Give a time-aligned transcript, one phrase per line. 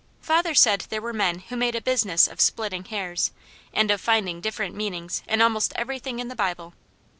[0.19, 3.29] Father said there were men who made a business of splitting hairs,
[3.71, 6.73] and of finding different meanings in almost everything in the Bible.